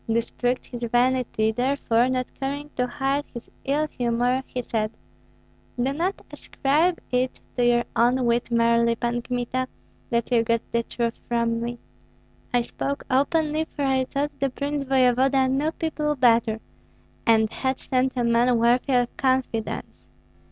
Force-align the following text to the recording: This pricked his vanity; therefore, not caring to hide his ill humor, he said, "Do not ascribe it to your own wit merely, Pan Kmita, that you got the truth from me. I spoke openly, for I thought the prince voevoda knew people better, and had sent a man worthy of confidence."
This 0.07 0.31
pricked 0.31 0.65
his 0.65 0.81
vanity; 0.85 1.51
therefore, 1.51 2.09
not 2.09 2.25
caring 2.39 2.71
to 2.75 2.87
hide 2.87 3.23
his 3.35 3.51
ill 3.65 3.87
humor, 3.87 4.41
he 4.47 4.63
said, 4.63 4.89
"Do 5.79 5.93
not 5.93 6.23
ascribe 6.31 6.99
it 7.11 7.39
to 7.55 7.63
your 7.63 7.83
own 7.95 8.25
wit 8.25 8.49
merely, 8.49 8.95
Pan 8.95 9.21
Kmita, 9.21 9.67
that 10.09 10.31
you 10.31 10.41
got 10.41 10.61
the 10.71 10.81
truth 10.81 11.19
from 11.27 11.61
me. 11.61 11.77
I 12.51 12.61
spoke 12.61 13.03
openly, 13.11 13.65
for 13.65 13.83
I 13.85 14.05
thought 14.05 14.31
the 14.39 14.49
prince 14.49 14.85
voevoda 14.85 15.47
knew 15.47 15.71
people 15.71 16.15
better, 16.15 16.59
and 17.27 17.53
had 17.53 17.77
sent 17.79 18.13
a 18.15 18.23
man 18.23 18.57
worthy 18.57 18.93
of 18.95 19.15
confidence." 19.17 19.85